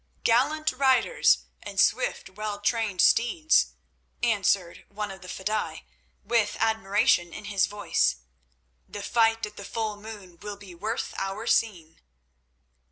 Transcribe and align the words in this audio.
"Gallant 0.23 0.71
riders 0.71 1.45
and 1.61 1.79
swift, 1.79 2.31
well 2.31 2.59
trained 2.59 3.01
steeds," 3.01 3.73
answered 4.23 4.83
one 4.89 5.11
of 5.11 5.21
the 5.21 5.27
fedaïs, 5.27 5.83
with 6.23 6.57
admiration 6.59 7.31
in 7.31 7.45
his 7.45 7.67
voice. 7.67 8.15
"The 8.89 9.03
fight 9.03 9.45
at 9.45 9.57
the 9.57 9.63
full 9.63 9.97
moon 9.97 10.39
will 10.39 10.57
be 10.57 10.73
worth 10.73 11.13
our 11.19 11.45
seeing." 11.45 11.99